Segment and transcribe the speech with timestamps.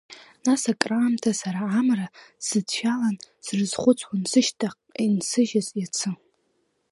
[0.45, 2.07] Нас акраамҭа сара амра
[2.45, 3.15] сыцәиалан,
[3.45, 6.09] срызхәыцуан сышьҭахьҟа инсыжьыз иацы.